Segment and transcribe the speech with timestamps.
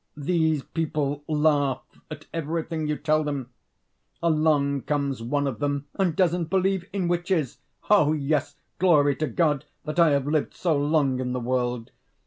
[0.17, 3.51] These people laugh at everything you tell them.
[4.23, 7.59] Along comes one of them and doesn't believe in witches!
[7.91, 11.91] Yes, glory to God that I have lived so long in the world!